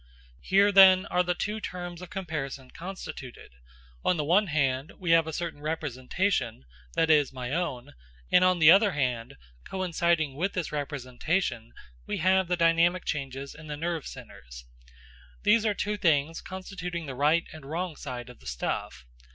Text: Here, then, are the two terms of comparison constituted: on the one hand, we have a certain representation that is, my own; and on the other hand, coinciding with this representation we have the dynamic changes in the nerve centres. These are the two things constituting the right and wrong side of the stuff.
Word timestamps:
Here, 0.39 0.71
then, 0.71 1.05
are 1.11 1.21
the 1.21 1.35
two 1.35 1.59
terms 1.61 2.01
of 2.01 2.09
comparison 2.09 2.71
constituted: 2.71 3.51
on 4.03 4.17
the 4.17 4.23
one 4.23 4.47
hand, 4.47 4.93
we 4.97 5.11
have 5.11 5.27
a 5.27 5.31
certain 5.31 5.61
representation 5.61 6.65
that 6.95 7.11
is, 7.11 7.31
my 7.31 7.51
own; 7.51 7.93
and 8.31 8.43
on 8.43 8.57
the 8.57 8.71
other 8.71 8.93
hand, 8.93 9.35
coinciding 9.63 10.33
with 10.35 10.53
this 10.53 10.71
representation 10.71 11.71
we 12.07 12.17
have 12.17 12.47
the 12.47 12.57
dynamic 12.57 13.05
changes 13.05 13.53
in 13.53 13.67
the 13.67 13.77
nerve 13.77 14.07
centres. 14.07 14.65
These 15.43 15.67
are 15.67 15.75
the 15.75 15.81
two 15.81 15.97
things 15.97 16.41
constituting 16.41 17.05
the 17.05 17.13
right 17.13 17.45
and 17.53 17.63
wrong 17.63 17.95
side 17.95 18.31
of 18.31 18.39
the 18.39 18.47
stuff. 18.47 19.05